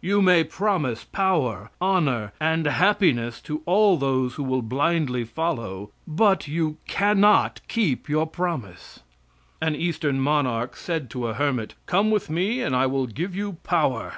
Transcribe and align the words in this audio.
You 0.00 0.22
may 0.22 0.44
promise 0.44 1.04
power, 1.04 1.70
honor, 1.78 2.32
and 2.40 2.64
happiness 2.64 3.38
to 3.42 3.60
all 3.66 3.98
those 3.98 4.36
who 4.36 4.42
will 4.42 4.62
blindly 4.62 5.24
follow, 5.24 5.90
but 6.08 6.48
you 6.48 6.78
cannot 6.88 7.60
keep 7.68 8.08
your 8.08 8.26
promise. 8.26 9.00
An 9.60 9.76
eastern 9.76 10.18
monarch 10.20 10.74
said 10.76 11.10
to 11.10 11.26
a 11.26 11.34
hermit, 11.34 11.74
"Come 11.84 12.10
with 12.10 12.30
me 12.30 12.62
and 12.62 12.74
I 12.74 12.86
will 12.86 13.06
give 13.06 13.36
you 13.36 13.58
power." 13.62 14.14